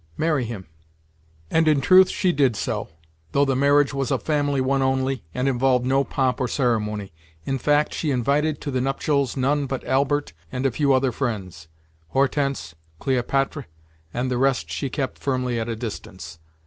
Marry 0.17 0.45
him." 0.45 0.65
And, 1.51 1.67
in 1.67 1.79
truth, 1.79 2.09
she 2.09 2.31
did 2.31 2.55
so—though 2.55 3.45
the 3.45 3.55
marriage 3.55 3.93
was 3.93 4.09
a 4.09 4.17
family 4.17 4.59
one 4.59 4.81
only, 4.81 5.23
and 5.31 5.47
involved 5.47 5.85
no 5.85 6.03
pomp 6.03 6.41
or 6.41 6.47
ceremony. 6.47 7.13
In 7.45 7.59
fact, 7.59 7.93
she 7.93 8.09
invited 8.09 8.59
to 8.61 8.71
the 8.71 8.81
nuptials 8.81 9.37
none 9.37 9.67
but 9.67 9.83
Albert 9.83 10.33
and 10.51 10.65
a 10.65 10.71
few 10.71 10.91
other 10.91 11.11
friends. 11.11 11.67
Hortense, 12.07 12.73
Cléopatre, 12.99 13.65
and 14.11 14.31
the 14.31 14.39
rest 14.39 14.71
she 14.71 14.89
kept 14.89 15.19
firmly 15.19 15.59
at 15.59 15.69
a 15.69 15.75
distance. 15.75 16.39